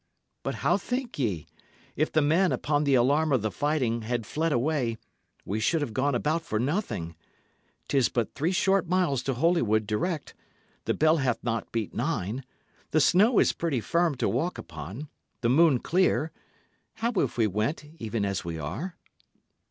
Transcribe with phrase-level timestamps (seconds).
[0.41, 1.45] But how think ye?
[1.95, 4.97] If the men, upon the alarm of the fighting, had fled away,
[5.45, 7.15] we should have gone about for nothing.
[7.87, 10.33] 'Tis but some three short miles to Holywood direct;
[10.85, 12.43] the bell hath not beat nine;
[12.89, 15.07] the snow is pretty firm to walk upon,
[15.41, 16.31] the moon clear;
[16.95, 18.97] how if we went even as we are?"